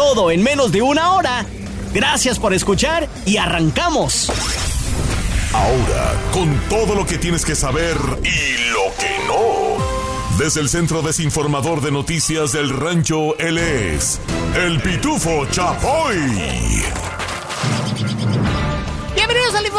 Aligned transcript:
Todo 0.00 0.30
en 0.30 0.42
menos 0.42 0.72
de 0.72 0.80
una 0.80 1.12
hora. 1.12 1.44
Gracias 1.92 2.38
por 2.38 2.54
escuchar 2.54 3.06
y 3.26 3.36
arrancamos. 3.36 4.32
Ahora, 5.52 6.14
con 6.32 6.58
todo 6.70 6.94
lo 6.94 7.04
que 7.04 7.18
tienes 7.18 7.44
que 7.44 7.54
saber 7.54 7.98
y 8.24 8.70
lo 8.72 8.94
que 8.98 9.26
no. 9.28 10.38
Desde 10.42 10.62
el 10.62 10.70
Centro 10.70 11.02
Desinformador 11.02 11.82
de 11.82 11.92
Noticias 11.92 12.52
del 12.52 12.70
Rancho, 12.70 13.38
él 13.38 13.58
es 13.58 14.18
el 14.56 14.80
Pitufo 14.80 15.44
Chapoy. 15.50 16.16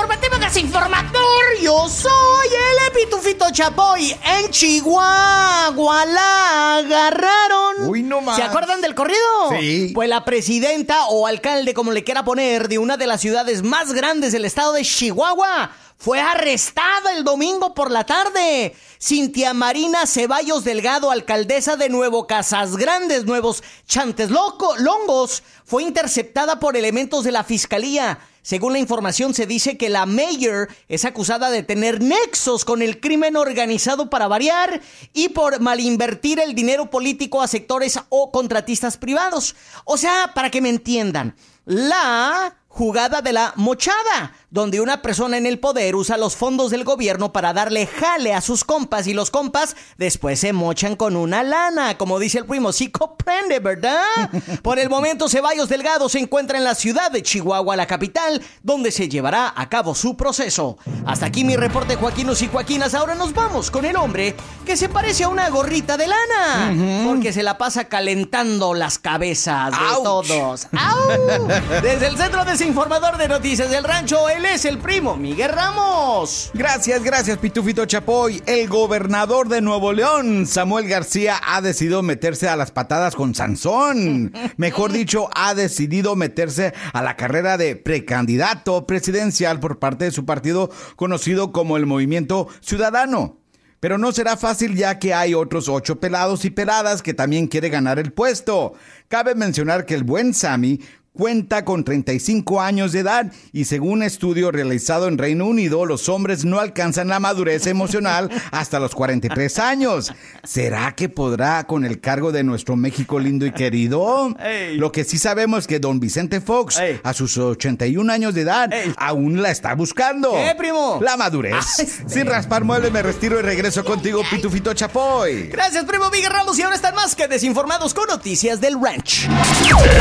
Informativo 0.01 0.37
desinformador. 0.39 1.59
Yo 1.61 1.87
soy 1.87 2.47
el 2.47 2.87
Epitufito 2.87 3.45
Chapoy. 3.51 4.17
En 4.25 4.49
Chihuahua 4.49 6.05
la 6.07 6.77
agarraron. 6.77 7.87
Uy, 7.87 8.01
no 8.01 8.19
más. 8.19 8.35
¿Se 8.35 8.41
acuerdan 8.41 8.81
del 8.81 8.95
corrido? 8.95 9.19
Sí. 9.51 9.91
Pues 9.93 10.09
la 10.09 10.25
presidenta 10.25 11.05
o 11.09 11.27
alcalde, 11.27 11.75
como 11.75 11.91
le 11.91 12.03
quiera 12.03 12.25
poner, 12.25 12.67
de 12.67 12.79
una 12.79 12.97
de 12.97 13.05
las 13.05 13.21
ciudades 13.21 13.61
más 13.61 13.93
grandes 13.93 14.31
del 14.31 14.45
estado 14.45 14.73
de 14.73 14.81
Chihuahua. 14.81 15.69
Fue 15.99 16.19
arrestada 16.19 17.13
el 17.15 17.23
domingo 17.23 17.75
por 17.75 17.91
la 17.91 18.03
tarde. 18.03 18.75
Cintia 18.99 19.53
Marina 19.53 20.07
Ceballos 20.07 20.63
Delgado, 20.63 21.11
alcaldesa 21.11 21.75
de 21.75 21.89
Nuevo 21.89 22.25
Casas 22.25 22.75
Grandes, 22.75 23.25
Nuevos 23.25 23.61
Chantes 23.87 24.31
Loco, 24.31 24.75
Longos, 24.77 25.43
fue 25.63 25.83
interceptada 25.83 26.59
por 26.59 26.75
elementos 26.75 27.23
de 27.23 27.31
la 27.31 27.43
fiscalía. 27.43 28.17
Según 28.43 28.73
la 28.73 28.79
información, 28.79 29.33
se 29.33 29.45
dice 29.45 29.77
que 29.77 29.89
la 29.89 30.05
mayor 30.05 30.69
es 30.87 31.05
acusada 31.05 31.51
de 31.51 31.61
tener 31.61 32.01
nexos 32.01 32.65
con 32.65 32.81
el 32.81 32.99
crimen 32.99 33.35
organizado 33.35 34.09
para 34.09 34.27
variar 34.27 34.81
y 35.13 35.29
por 35.29 35.59
malinvertir 35.59 36.39
el 36.39 36.55
dinero 36.55 36.89
político 36.89 37.41
a 37.41 37.47
sectores 37.47 37.99
o 38.09 38.31
contratistas 38.31 38.97
privados. 38.97 39.55
O 39.85 39.97
sea, 39.97 40.31
para 40.33 40.49
que 40.49 40.61
me 40.61 40.69
entiendan, 40.69 41.35
la 41.65 42.60
jugada 42.73 43.21
de 43.21 43.33
la 43.33 43.53
mochada, 43.57 44.33
donde 44.49 44.79
una 44.79 45.01
persona 45.01 45.37
en 45.37 45.45
el 45.45 45.59
poder 45.59 45.93
usa 45.95 46.17
los 46.17 46.37
fondos 46.37 46.71
del 46.71 46.85
gobierno 46.85 47.33
para 47.33 47.51
darle 47.51 47.85
jale 47.85 48.33
a 48.33 48.39
sus 48.39 48.63
compas 48.63 49.07
y 49.07 49.13
los 49.13 49.29
compas 49.29 49.75
después 49.97 50.39
se 50.39 50.53
mochan 50.53 50.95
con 50.95 51.17
una 51.17 51.43
lana, 51.43 51.97
como 51.97 52.17
dice 52.17 52.37
el 52.37 52.45
primo, 52.45 52.71
sí 52.71 52.89
comprende, 52.89 53.59
¿verdad? 53.59 54.01
Por 54.63 54.79
el 54.79 54.89
momento 54.89 55.27
Ceballos 55.27 55.67
Delgado 55.67 56.07
se 56.07 56.19
encuentra 56.19 56.57
en 56.57 56.63
la 56.63 56.73
ciudad 56.73 57.11
de 57.11 57.21
Chihuahua, 57.21 57.75
la 57.75 57.87
capital, 57.87 58.41
donde 58.63 58.91
se 58.91 59.09
llevará 59.09 59.53
a 59.53 59.67
cabo 59.67 59.93
su 59.93 60.15
proceso. 60.15 60.77
Hasta 61.05 61.25
aquí 61.25 61.43
mi 61.43 61.57
reporte 61.57 61.97
Joaquinos 61.97 62.41
y 62.41 62.47
Joaquinas, 62.47 62.93
ahora 62.93 63.15
nos 63.15 63.33
vamos 63.33 63.69
con 63.69 63.83
el 63.83 63.97
hombre 63.97 64.33
que 64.65 64.77
se 64.77 64.87
parece 64.87 65.25
a 65.25 65.29
una 65.29 65.49
gorrita 65.49 65.97
de 65.97 66.07
lana, 66.07 67.03
porque 67.05 67.33
se 67.33 67.43
la 67.43 67.57
pasa 67.57 67.89
calentando 67.89 68.73
las 68.73 68.97
cabezas 68.97 69.71
de 69.71 70.03
todos. 70.03 70.67
¡Au! 70.71 71.47
Desde 71.81 72.07
el 72.07 72.17
Centro 72.17 72.45
Desinformador 72.61 73.17
de 73.17 73.27
Noticias 73.27 73.71
del 73.71 73.83
Rancho, 73.83 74.29
él 74.29 74.45
es 74.45 74.65
el 74.65 74.77
primo 74.77 75.17
Miguel 75.17 75.49
Ramos. 75.51 76.51
Gracias, 76.53 77.03
gracias, 77.03 77.39
Pitufito 77.39 77.87
Chapoy. 77.87 78.43
El 78.45 78.69
gobernador 78.69 79.49
de 79.49 79.61
Nuevo 79.61 79.91
León, 79.93 80.45
Samuel 80.45 80.87
García, 80.87 81.41
ha 81.43 81.59
decidido 81.61 82.03
meterse 82.03 82.47
a 82.47 82.55
las 82.55 82.69
patadas 82.69 83.15
con 83.15 83.33
Sansón. 83.33 84.31
Mejor 84.57 84.91
dicho, 84.91 85.27
ha 85.33 85.55
decidido 85.55 86.15
meterse 86.15 86.75
a 86.93 87.01
la 87.01 87.17
carrera 87.17 87.57
de 87.57 87.77
precandidato 87.77 88.85
presidencial 88.85 89.59
por 89.59 89.79
parte 89.79 90.05
de 90.05 90.11
su 90.11 90.27
partido 90.27 90.69
conocido 90.95 91.51
como 91.51 91.77
el 91.77 91.87
Movimiento 91.87 92.47
Ciudadano. 92.59 93.39
Pero 93.79 93.97
no 93.97 94.11
será 94.11 94.37
fácil 94.37 94.75
ya 94.75 94.99
que 94.99 95.15
hay 95.15 95.33
otros 95.33 95.67
ocho 95.67 95.99
pelados 95.99 96.45
y 96.45 96.51
peladas 96.51 97.01
que 97.01 97.15
también 97.15 97.47
quiere 97.47 97.69
ganar 97.69 97.97
el 97.97 98.13
puesto. 98.13 98.73
Cabe 99.07 99.33
mencionar 99.33 99.87
que 99.87 99.95
el 99.95 100.03
buen 100.03 100.35
Sammy 100.35 100.79
cuenta 101.21 101.65
con 101.65 101.83
35 101.83 102.61
años 102.61 102.93
de 102.93 102.99
edad 103.01 103.31
y 103.51 103.65
según 103.65 104.01
estudio 104.01 104.49
realizado 104.51 105.07
en 105.07 105.17
Reino 105.17 105.45
Unido, 105.45 105.85
los 105.85 106.07
hombres 106.09 106.45
no 106.45 106.59
alcanzan 106.59 107.09
la 107.09 107.19
madurez 107.19 107.67
emocional 107.67 108.29
hasta 108.51 108.79
los 108.79 108.95
43 108.95 109.59
años. 109.59 110.13
¿Será 110.43 110.93
que 110.95 111.09
podrá 111.09 111.65
con 111.65 111.85
el 111.85 111.99
cargo 111.99 112.31
de 112.31 112.43
nuestro 112.43 112.75
México 112.75 113.19
lindo 113.19 113.45
y 113.45 113.51
querido? 113.51 114.33
Ey. 114.39 114.77
Lo 114.77 114.91
que 114.91 115.03
sí 115.03 115.17
sabemos 115.17 115.59
es 115.59 115.67
que 115.67 115.79
don 115.79 115.99
Vicente 115.99 116.39
Fox, 116.39 116.79
Ey. 116.79 116.99
a 117.03 117.13
sus 117.13 117.37
81 117.37 118.11
años 118.11 118.33
de 118.33 118.41
edad, 118.41 118.71
Ey. 118.71 118.93
aún 118.97 119.41
la 119.41 119.51
está 119.51 119.75
buscando. 119.75 120.31
¿Qué, 120.31 120.55
primo? 120.57 120.99
La 121.01 121.17
madurez. 121.17 121.79
Ay, 121.79 121.87
Sin 122.07 122.25
raspar 122.25 122.63
muebles 122.63 122.91
me 122.91 123.01
retiro 123.03 123.37
y 123.39 123.41
regreso 123.41 123.83
contigo, 123.83 124.21
Pitufito 124.29 124.73
Chapoy. 124.73 125.47
Gracias, 125.49 125.83
primo 125.85 126.09
Miguel 126.09 126.31
Ramos, 126.31 126.57
y 126.57 126.61
ahora 126.61 126.75
están 126.75 126.95
más 126.95 127.15
que 127.15 127.27
desinformados 127.27 127.93
con 127.93 128.07
noticias 128.07 128.61
del 128.61 128.75
ranch. 128.81 129.27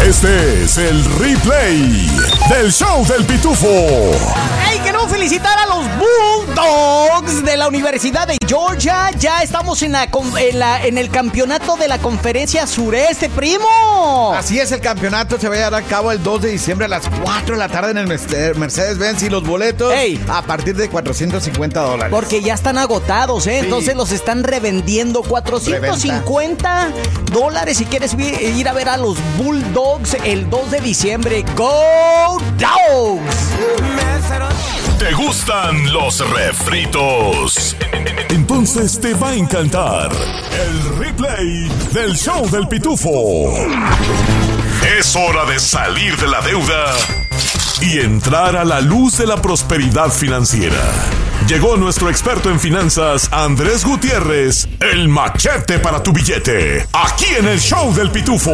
Este 0.07 0.63
es 0.65 0.79
el 0.79 1.00
replay 1.19 2.07
del 2.49 2.73
show 2.73 3.05
del 3.07 3.25
Pitufo. 3.25 3.69
¡Hey, 4.67 4.81
queremos 4.85 5.11
felicitar 5.11 5.59
a 5.59 5.67
los 5.67 5.85
Bulldogs 5.99 7.45
de 7.45 7.57
la 7.57 7.69
Universidad 7.69 8.27
de 8.27 8.37
Georgia! 8.47 9.11
Ya 9.19 9.41
estamos 9.43 9.83
en, 9.83 9.93
la, 9.93 10.11
con- 10.11 10.37
en, 10.39 10.59
la- 10.59 10.85
en 10.85 10.99
el 10.99 11.11
campeonato 11.11 11.77
de 11.77 11.89
la 11.89 11.99
conferencia 11.99 12.67
sureste, 12.67 13.29
primo. 13.29 14.33
Así 14.37 14.59
es, 14.59 14.73
el 14.73 14.81
campeonato 14.81 15.39
se 15.39 15.49
va 15.49 15.55
a 15.55 15.59
llevar 15.59 15.75
a 15.75 15.83
cabo 15.83 16.13
el 16.13 16.23
2 16.23 16.43
de 16.43 16.51
diciembre 16.51 16.87
a 16.87 16.89
las 16.89 17.03
4 17.23 17.55
de 17.55 17.59
la 17.59 17.69
tarde 17.69 17.91
en 17.93 17.99
el 17.99 18.07
Merce- 18.09 18.55
Mercedes-Benz 18.55 19.23
y 19.23 19.29
los 19.31 19.43
boletos 19.45 19.93
Ey. 19.93 20.23
a 20.29 20.43
partir 20.43 20.77
de 20.77 20.89
450 20.89 21.81
dólares. 21.81 22.11
Porque 22.13 22.43
ya 22.43 22.55
están 22.55 22.79
agotados, 22.79 23.47
¿eh? 23.47 23.59
Sí. 23.61 23.65
Entonces 23.65 23.97
los 23.97 24.13
están 24.13 24.45
revendiendo 24.45 25.23
450 25.23 26.89
dólares 27.33 27.79
si 27.79 27.85
quieres 27.85 28.15
ir 28.15 28.69
a 28.69 28.73
ver 28.73 28.89
a 28.89 28.97
los 28.97 29.17
Bulldogs 29.39 30.17
el 30.25 30.49
2 30.51 30.71
de 30.71 30.81
diciembre. 30.81 30.90
¡Go 31.55 32.39
Dogs! 32.59 33.37
¿Te 34.99 35.13
gustan 35.13 35.93
los 35.93 36.19
refritos? 36.31 37.77
Entonces 38.29 39.01
te 39.01 39.15
va 39.15 39.29
a 39.29 39.35
encantar 39.37 40.11
el 40.11 40.99
replay 40.99 41.69
del 41.93 42.17
show 42.17 42.45
del 42.51 42.67
Pitufo. 42.67 43.55
Es 44.99 45.15
hora 45.15 45.45
de 45.45 45.61
salir 45.61 46.17
de 46.17 46.27
la 46.27 46.41
deuda 46.41 46.93
y 47.83 48.01
entrar 48.01 48.57
a 48.57 48.65
la 48.65 48.81
luz 48.81 49.17
de 49.17 49.29
la 49.29 49.41
prosperidad 49.41 50.11
financiera. 50.11 50.83
Llegó 51.51 51.77
nuestro 51.77 52.09
experto 52.09 52.49
en 52.49 52.61
finanzas, 52.61 53.29
Andrés 53.33 53.85
Gutiérrez, 53.85 54.69
el 54.79 55.09
machete 55.09 55.81
para 55.81 56.01
tu 56.01 56.13
billete, 56.13 56.87
aquí 56.93 57.25
en 57.37 57.49
el 57.49 57.59
show 57.59 57.93
del 57.93 58.13
Pitufo. 58.13 58.53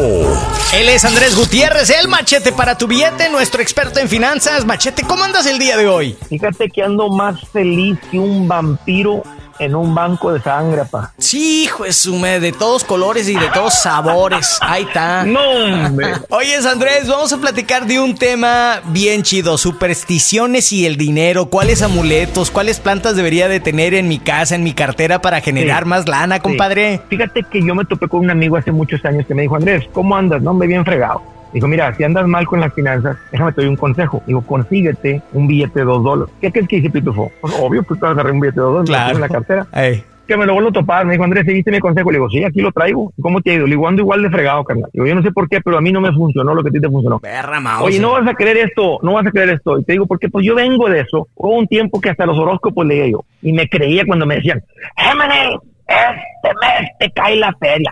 Él 0.73 0.89
es 0.89 1.05
Andrés 1.05 1.35
Gutiérrez, 1.35 1.91
el 1.91 2.07
machete 2.07 2.51
para 2.53 2.75
tu 2.75 2.87
billete, 2.87 3.29
nuestro 3.29 3.61
experto 3.61 3.99
en 3.99 4.09
finanzas. 4.09 4.65
Machete, 4.65 5.03
¿cómo 5.03 5.23
andas 5.23 5.45
el 5.45 5.59
día 5.59 5.77
de 5.77 5.87
hoy? 5.87 6.17
Fíjate 6.27 6.69
que 6.69 6.81
ando 6.81 7.09
más 7.09 7.39
feliz 7.53 7.99
que 8.09 8.17
un 8.17 8.47
vampiro 8.47 9.21
en 9.59 9.75
un 9.75 9.93
banco 9.95 10.33
de 10.33 10.41
sangre, 10.41 10.83
pa. 10.85 11.11
Sí, 11.17 11.63
hijo 11.63 11.83
de 11.83 11.93
su 11.93 12.17
de 12.21 12.51
todos 12.51 12.83
colores 12.83 13.29
y 13.29 13.35
de 13.35 13.47
todos 13.49 13.73
sabores. 13.75 14.57
Ahí 14.61 14.83
está. 14.83 15.23
No, 15.23 15.39
hombre. 15.85 16.13
Oye, 16.29 16.55
Andrés, 16.57 17.07
vamos 17.07 17.31
a 17.31 17.37
platicar 17.37 17.85
de 17.85 17.99
un 17.99 18.15
tema 18.15 18.81
bien 18.85 19.23
chido, 19.23 19.57
supersticiones 19.57 20.71
y 20.73 20.85
el 20.85 20.97
dinero, 20.97 21.45
cuáles 21.47 21.81
amuletos, 21.81 22.51
cuáles 22.51 22.79
plantas 22.79 23.15
debería 23.15 23.47
de 23.47 23.59
tener 23.59 23.93
en 23.93 24.07
mi 24.07 24.19
casa, 24.19 24.55
en 24.55 24.63
mi 24.63 24.73
cartera 24.73 25.21
para 25.21 25.41
generar 25.41 25.83
Sí. 25.83 25.89
más 25.89 26.07
lana, 26.07 26.39
compadre. 26.39 26.97
Sí. 26.97 27.01
Fíjate 27.09 27.43
que 27.43 27.63
yo 27.63 27.75
me 27.75 27.85
topé 27.85 28.07
con 28.07 28.21
un 28.21 28.29
amigo 28.31 28.57
hace 28.57 28.71
muchos 28.71 29.03
años 29.05 29.25
que 29.27 29.33
me 29.33 29.43
dijo, 29.43 29.55
Andrés, 29.55 29.85
¿cómo 29.93 30.15
andas? 30.15 30.41
No, 30.41 30.53
me 30.53 30.67
bien 30.67 30.83
fregado. 30.83 31.21
Dijo, 31.53 31.67
mira, 31.67 31.93
si 31.95 32.03
andas 32.03 32.27
mal 32.27 32.45
con 32.45 32.59
las 32.59 32.73
finanzas, 32.73 33.17
déjame 33.31 33.51
te 33.53 33.61
doy 33.61 33.69
un 33.69 33.75
consejo. 33.77 34.21
Digo, 34.27 34.41
consíguete 34.41 35.21
un 35.33 35.47
billete 35.47 35.79
de 35.79 35.85
dos 35.85 36.03
dólares. 36.03 36.33
¿Qué 36.41 36.51
crees 36.51 36.67
que 36.67 36.75
dice 36.77 36.89
Pitufo? 36.89 37.31
Pues, 37.41 37.53
obvio, 37.59 37.83
pues 37.83 37.99
te 37.99 38.05
agarré 38.05 38.31
un 38.31 38.39
billete 38.39 38.59
de 38.59 38.65
dos 38.65 38.73
dólares 38.85 38.89
Claro. 38.89 39.15
en 39.15 39.21
la 39.21 39.29
cartera. 39.29 39.67
Ey. 39.73 40.03
Que 40.27 40.35
me 40.35 40.45
lo 40.45 40.53
vuelvo 40.55 40.71
a 40.71 40.73
topar. 40.73 41.05
Me 41.05 41.13
dijo, 41.13 41.23
Andrés, 41.23 41.45
¿seguiste 41.45 41.71
mi 41.71 41.79
consejo? 41.79 42.11
Le 42.11 42.17
digo, 42.17 42.29
sí, 42.29 42.43
aquí 42.43 42.59
lo 42.61 42.73
traigo. 42.73 43.13
¿Cómo 43.21 43.39
te 43.41 43.51
ha 43.51 43.53
ido? 43.53 43.65
Le 43.65 43.75
digo, 43.77 43.87
ando 43.87 44.01
igual 44.01 44.21
de 44.23 44.29
fregado, 44.29 44.61
carnal. 44.65 44.89
Digo, 44.91 45.05
yo 45.07 45.15
no 45.15 45.21
sé 45.21 45.31
por 45.31 45.47
qué, 45.47 45.61
pero 45.61 45.77
a 45.77 45.81
mí 45.81 45.89
no 45.93 46.01
me 46.01 46.11
funcionó 46.11 46.53
lo 46.53 46.63
que 46.63 46.67
a 46.69 46.71
ti 46.73 46.81
te 46.81 46.89
funcionó. 46.89 47.19
Perra 47.19 47.61
mouse. 47.61 47.85
Oye, 47.85 47.99
no 48.01 48.11
vas 48.11 48.27
a 48.27 48.33
creer 48.33 48.57
esto, 48.57 48.99
no 49.03 49.13
vas 49.13 49.25
a 49.25 49.31
creer 49.31 49.51
esto. 49.51 49.79
Y 49.79 49.85
te 49.85 49.93
digo, 49.93 50.05
porque 50.05 50.27
pues 50.27 50.45
yo 50.45 50.53
vengo 50.53 50.89
de 50.89 50.99
eso. 50.99 51.29
Hubo 51.33 51.55
un 51.55 51.65
tiempo 51.67 52.01
que 52.01 52.09
hasta 52.09 52.25
los 52.25 52.37
horóscopos 52.37 52.85
leía 52.85 53.07
yo. 53.07 53.23
Y 53.41 53.53
me 53.53 53.69
creía 53.69 54.03
cuando 54.05 54.25
me 54.25 54.35
decían, 54.35 54.61
Géminis, 54.97 55.59
este 55.87 56.49
mes 56.61 56.89
te 56.99 57.11
cae 57.11 57.35
la 57.37 57.53
feria. 57.53 57.91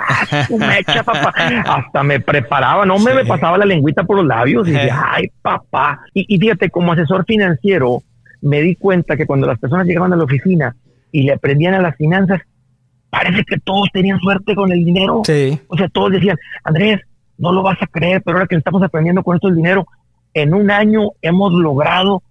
mecha, 0.50 1.04
papá. 1.04 1.34
Hasta 1.66 2.04
me 2.04 2.20
preparaba, 2.20 2.86
no 2.86 3.00
me, 3.00 3.26
pasaba 3.26 3.58
la 3.58 3.66
lengüita 3.66 4.04
por 4.04 4.18
los 4.18 4.26
labios 4.26 4.68
y 4.68 4.72
decía, 4.72 5.04
ay, 5.12 5.32
papá. 5.42 6.02
Y, 6.14 6.38
fíjate, 6.38 6.70
como 6.70 6.92
asesor 6.92 7.26
financiero, 7.26 8.02
me 8.42 8.62
di 8.62 8.76
cuenta 8.76 9.16
que 9.16 9.26
cuando 9.26 9.48
las 9.48 9.60
personas 9.60 9.88
llegaban 9.88 10.14
a 10.14 10.16
la 10.16 10.24
oficina 10.24 10.76
y 11.12 11.24
le 11.24 11.34
aprendían 11.34 11.74
a 11.74 11.82
las 11.82 11.96
finanzas, 11.96 12.42
parece 13.10 13.44
que 13.46 13.58
todos 13.60 13.90
tenían 13.94 14.20
suerte 14.20 14.56
con 14.56 14.72
el 14.72 14.84
dinero. 14.84 15.22
Sí. 15.26 15.60
O 15.68 15.78
sea, 15.78 15.88
todos 15.88 16.12
decían, 16.12 16.38
Andrés, 16.64 17.02
no 17.38 17.52
lo 17.52 17.64
vas 17.64 17.82
a 17.82 17.88
creer, 17.88 18.22
pero 18.24 18.38
ahora 18.38 18.48
que 18.48 18.56
estamos 18.56 18.84
aprendiendo 18.84 19.24
con 19.24 19.36
esto 19.36 19.48
el 19.48 19.56
dinero, 19.56 19.88
en 20.34 20.54
un 20.54 20.70
año 20.70 21.12
hemos 21.22 21.54
logrado 21.54 22.24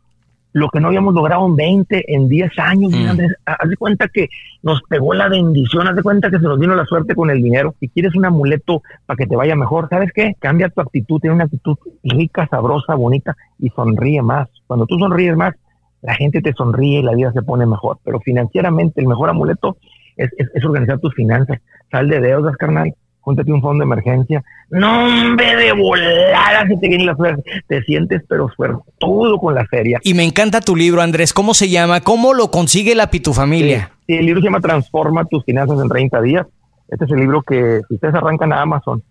lo 0.54 0.68
que 0.68 0.80
no 0.80 0.86
habíamos 0.86 1.14
logrado 1.14 1.44
en 1.46 1.56
20, 1.56 2.14
en 2.14 2.28
10 2.28 2.58
años. 2.58 2.92
Mm. 2.92 3.20
haz 3.44 3.68
de 3.68 3.76
cuenta 3.76 4.08
que 4.08 4.28
nos 4.62 4.80
pegó 4.88 5.12
la 5.12 5.28
bendición, 5.28 5.88
haz 5.88 5.96
de 5.96 6.02
cuenta 6.02 6.30
que 6.30 6.38
se 6.38 6.44
nos 6.44 6.60
vino 6.60 6.76
la 6.76 6.86
suerte 6.86 7.16
con 7.16 7.28
el 7.28 7.42
dinero. 7.42 7.74
Si 7.80 7.88
quieres 7.88 8.14
un 8.14 8.24
amuleto 8.24 8.80
para 9.04 9.16
que 9.16 9.26
te 9.26 9.34
vaya 9.34 9.56
mejor, 9.56 9.88
¿sabes 9.90 10.12
qué? 10.14 10.34
Cambia 10.38 10.68
tu 10.68 10.80
actitud, 10.80 11.20
tiene 11.20 11.34
una 11.34 11.44
actitud 11.44 11.76
rica, 12.04 12.46
sabrosa, 12.48 12.94
bonita 12.94 13.36
y 13.58 13.68
sonríe 13.70 14.22
más. 14.22 14.48
Cuando 14.68 14.86
tú 14.86 14.96
sonríes 14.96 15.36
más, 15.36 15.54
la 16.02 16.14
gente 16.14 16.40
te 16.40 16.52
sonríe 16.52 17.00
y 17.00 17.02
la 17.02 17.16
vida 17.16 17.32
se 17.32 17.42
pone 17.42 17.66
mejor. 17.66 17.98
Pero 18.04 18.20
financieramente 18.20 19.00
el 19.00 19.08
mejor 19.08 19.30
amuleto 19.30 19.76
es, 20.16 20.30
es 20.38 20.64
organizar 20.64 21.00
tus 21.00 21.12
finanzas. 21.14 21.58
Sal 21.90 22.08
de 22.08 22.20
deudas, 22.20 22.56
carnal 22.56 22.94
júntate 23.24 23.50
un 23.50 23.62
fondo 23.62 23.82
de 23.82 23.86
emergencia. 23.86 24.44
Nombre 24.70 25.56
de 25.56 25.72
volada 25.72 26.66
te 26.68 26.88
viene 26.88 27.04
la 27.04 27.16
suerte. 27.16 27.42
Te 27.66 27.82
sientes 27.82 28.22
pero 28.28 28.84
todo 28.98 29.38
con 29.38 29.54
la 29.54 29.64
feria. 29.66 29.98
Y 30.02 30.14
me 30.14 30.24
encanta 30.24 30.60
tu 30.60 30.76
libro, 30.76 31.00
Andrés. 31.00 31.32
¿Cómo 31.32 31.54
se 31.54 31.68
llama? 31.68 32.02
¿Cómo 32.02 32.34
lo 32.34 32.50
consigue 32.50 32.94
la 32.94 33.10
Pitufamilia? 33.10 33.90
Sí, 34.06 34.14
el 34.14 34.26
libro 34.26 34.40
se 34.40 34.46
llama 34.46 34.60
Transforma 34.60 35.24
tus 35.24 35.44
finanzas 35.44 35.80
en 35.80 35.88
30 35.88 36.20
días. 36.20 36.46
Este 36.88 37.06
es 37.06 37.10
el 37.10 37.20
libro 37.20 37.42
que, 37.42 37.80
si 37.88 37.94
ustedes 37.94 38.14
arrancan 38.14 38.52
a 38.52 38.60
Amazon, 38.60 39.02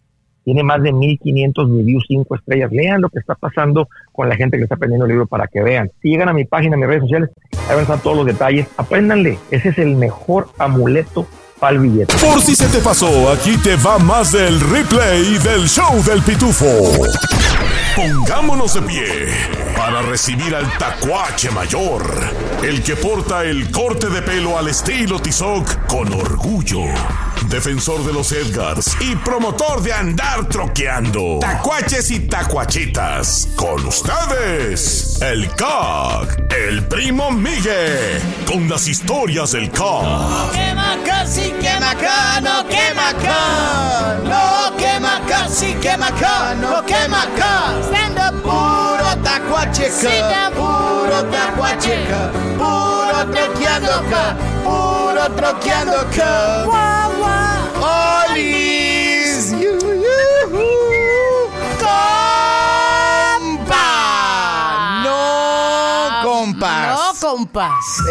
tiene 0.45 0.61
más 0.61 0.83
de 0.83 0.91
1500 0.91 1.69
reviews, 1.69 2.05
5 2.07 2.35
estrellas. 2.35 2.71
Lean 2.71 3.01
lo 3.01 3.09
que 3.09 3.19
está 3.19 3.33
pasando 3.33 3.87
con 4.11 4.29
la 4.29 4.35
gente 4.35 4.57
que 4.57 4.63
está 4.63 4.75
aprendiendo 4.75 5.05
el 5.05 5.11
libro 5.11 5.25
para 5.25 5.47
que 5.47 5.63
vean. 5.63 5.89
Si 6.01 6.09
llegan 6.09 6.29
a 6.29 6.33
mi 6.33 6.45
página, 6.45 6.75
a 6.75 6.77
mis 6.77 6.87
redes 6.87 7.01
sociales, 7.01 7.29
ahí 7.51 7.69
van 7.69 7.79
a 7.79 7.81
estar 7.81 7.99
todos 8.01 8.17
los 8.17 8.25
detalles. 8.25 8.67
Apréndanle. 8.77 9.39
Ese 9.49 9.69
es 9.69 9.77
el 9.79 9.95
mejor 9.95 10.49
amuleto 10.59 11.25
Por 12.19 12.41
si 12.41 12.57
se 12.57 12.67
te 12.67 12.79
pasó, 12.79 13.31
aquí 13.31 13.55
te 13.55 13.77
va 13.77 13.97
más 13.97 14.33
del 14.33 14.59
replay 14.59 15.37
del 15.37 15.69
show 15.69 16.03
del 16.03 16.21
pitufo. 16.21 16.67
Pongámonos 17.95 18.73
de 18.73 18.81
pie 18.81 19.05
para 19.77 20.01
recibir 20.01 20.53
al 20.55 20.77
tacuache 20.77 21.51
mayor, 21.51 22.03
el 22.63 22.83
que 22.83 22.97
porta 22.97 23.45
el 23.45 23.71
corte 23.71 24.09
de 24.09 24.21
pelo 24.21 24.57
al 24.57 24.67
estilo 24.67 25.21
Tizoc 25.21 25.85
con 25.87 26.11
orgullo. 26.11 26.81
Defensor 27.49 28.03
de 28.05 28.13
los 28.13 28.31
Edgars 28.31 28.95
y 28.99 29.15
promotor 29.17 29.81
de 29.81 29.93
andar 29.93 30.47
troqueando. 30.49 31.39
Tacuaches 31.39 32.11
y 32.11 32.21
tacuachitas. 32.21 33.49
Con 33.55 33.85
ustedes, 33.85 35.19
el 35.21 35.49
CAC, 35.55 36.51
el 36.53 36.83
primo 36.87 37.31
Miguel, 37.31 38.21
con 38.45 38.67
las 38.69 38.87
historias 38.87 39.51
del 39.51 39.69
CAC. 39.71 40.51
Quema 40.53 40.97
casi, 41.05 41.51
quema 41.61 41.91
acá, 41.91 42.41
no 42.41 42.67
quema 42.67 43.09
acá. 43.09 44.19
No 44.23 44.77
quema 44.77 45.21
casi, 45.27 45.73
quema 45.75 46.07
acá, 46.07 46.55
no 46.55 46.85
quema 46.85 47.23
acá. 47.23 47.73
Stand 47.83 48.19
up, 48.19 48.41
puro 48.41 49.23
tacuacheca. 49.23 50.51
Puro 50.55 51.23
tacuacheca. 51.31 52.31
Puro 52.57 53.31
troqueando 53.31 54.52
acá. 55.23 56.63
Puro 56.65 56.75
troqueando 57.79 58.82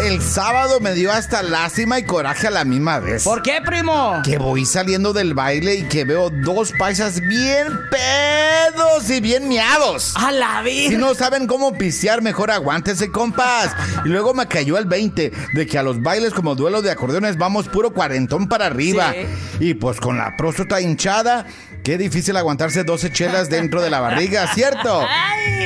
El 0.01 0.21
sábado 0.21 0.79
me 0.79 0.93
dio 0.93 1.11
hasta 1.11 1.43
lástima 1.43 1.99
y 1.99 2.03
coraje 2.05 2.47
a 2.47 2.51
la 2.51 2.63
misma 2.63 2.99
vez. 2.99 3.25
¿Por 3.25 3.41
qué, 3.41 3.59
primo? 3.65 4.21
Que 4.23 4.37
voy 4.37 4.65
saliendo 4.65 5.11
del 5.11 5.33
baile 5.33 5.75
y 5.75 5.83
que 5.83 6.05
veo 6.05 6.29
dos 6.29 6.71
paisas 6.79 7.19
bien 7.19 7.67
pedos 7.91 9.09
y 9.09 9.19
bien 9.19 9.49
miados. 9.49 10.13
A 10.15 10.31
la 10.31 10.61
vida. 10.61 10.91
Si 10.91 10.95
no 10.95 11.13
saben 11.13 11.47
cómo 11.47 11.73
pisear, 11.73 12.21
mejor 12.21 12.51
aguántese, 12.51 13.11
compas. 13.11 13.75
Y 14.05 14.09
luego 14.09 14.33
me 14.33 14.47
cayó 14.47 14.77
el 14.77 14.85
20 14.85 15.33
de 15.53 15.67
que 15.67 15.77
a 15.77 15.83
los 15.83 16.01
bailes 16.01 16.33
como 16.33 16.55
duelo 16.55 16.81
de 16.81 16.91
acordeones 16.91 17.37
vamos 17.37 17.67
puro 17.67 17.91
cuarentón 17.91 18.47
para 18.47 18.67
arriba. 18.67 19.13
Y 19.59 19.73
pues 19.73 19.99
con 19.99 20.17
la 20.17 20.37
próstata 20.37 20.79
hinchada 20.79 21.45
Qué 21.83 21.97
difícil 21.97 22.37
aguantarse 22.37 22.85
12 22.85 23.11
chelas 23.11 23.49
dentro 23.49 23.81
de 23.81 23.89
la 23.89 23.99
barriga, 23.99 24.47
¿cierto? 24.53 25.05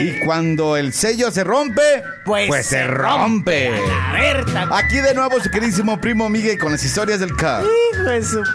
Y 0.02 0.20
cuando 0.26 0.76
el 0.76 0.92
sello 0.92 1.30
se 1.30 1.44
rompe, 1.44 2.04
pues, 2.26 2.48
pues 2.48 2.66
se 2.66 2.88
rompe. 2.88 3.72
Aquí 4.72 4.98
de 4.98 5.14
nuevo 5.14 5.40
su 5.40 5.52
queridísimo 5.52 6.02
primo 6.02 6.28
Miguel 6.28 6.58
con 6.58 6.72
las 6.72 6.84
historias 6.84 7.20
del 7.20 7.36
carro. 7.36 7.68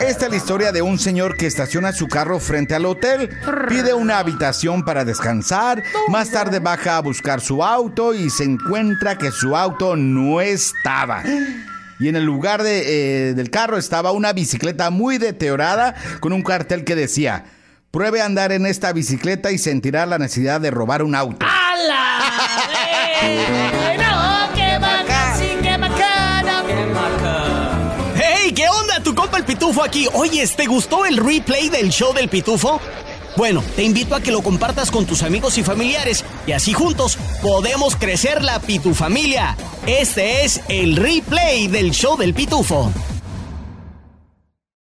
Esta 0.00 0.24
es 0.26 0.30
la 0.30 0.36
historia 0.36 0.72
de 0.72 0.82
un 0.82 0.98
señor 0.98 1.36
que 1.36 1.46
estaciona 1.46 1.92
su 1.92 2.08
carro 2.08 2.40
frente 2.40 2.74
al 2.74 2.84
hotel, 2.84 3.30
pide 3.68 3.94
una 3.94 4.18
habitación 4.18 4.84
para 4.84 5.04
descansar, 5.04 5.82
más 6.08 6.30
tarde 6.30 6.58
baja 6.58 6.96
a 6.96 7.00
buscar 7.00 7.40
su 7.40 7.62
auto 7.62 8.12
y 8.12 8.28
se 8.30 8.44
encuentra 8.44 9.16
que 9.16 9.30
su 9.30 9.56
auto 9.56 9.94
no 9.94 10.40
estaba 10.40 11.22
y 11.98 12.08
en 12.08 12.16
el 12.16 12.24
lugar 12.24 12.62
eh, 12.64 13.32
del 13.34 13.50
carro 13.50 13.78
estaba 13.78 14.12
una 14.12 14.32
bicicleta 14.32 14.90
muy 14.90 15.18
deteriorada 15.18 15.94
con 16.20 16.32
un 16.32 16.42
cartel 16.42 16.84
que 16.84 16.94
decía, 16.94 17.44
pruebe 17.90 18.22
a 18.22 18.26
andar 18.26 18.52
en 18.52 18.66
esta 18.66 18.92
bicicleta 18.92 19.52
y 19.52 19.58
sentirá 19.58 20.06
la 20.06 20.18
necesidad 20.18 20.60
de 20.60 20.70
robar 20.70 21.02
un 21.02 21.14
auto. 21.14 21.46
¡Hala! 21.46 22.20
¡No! 23.98 24.54
¡Qué 24.54 24.78
¡Qué 25.62 25.78
¡Hey! 28.16 28.52
¿Qué 28.52 28.68
onda? 28.68 29.02
Tu 29.02 29.14
compa 29.14 29.38
el 29.38 29.44
Pitufo 29.44 29.84
aquí. 29.84 30.08
Oye, 30.12 30.46
¿te 30.56 30.66
gustó 30.66 31.04
el 31.04 31.16
replay 31.18 31.68
del 31.68 31.90
show 31.90 32.12
del 32.14 32.28
Pitufo? 32.28 32.80
Bueno, 33.36 33.62
te 33.76 33.82
invito 33.82 34.14
a 34.14 34.20
que 34.20 34.30
lo 34.30 34.42
compartas 34.42 34.90
con 34.90 35.06
tus 35.06 35.22
amigos 35.22 35.56
y 35.56 35.62
familiares 35.62 36.24
y 36.46 36.52
así 36.52 36.72
juntos 36.72 37.18
podemos 37.40 37.96
crecer 37.96 38.42
la 38.42 38.60
Pitufamilia. 38.60 39.56
Este 39.86 40.44
es 40.44 40.60
el 40.68 40.96
replay 40.96 41.68
del 41.68 41.90
show 41.92 42.16
del 42.16 42.34
Pitufo. 42.34 42.92